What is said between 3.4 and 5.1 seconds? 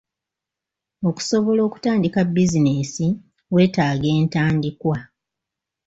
weetaaga entandikwa.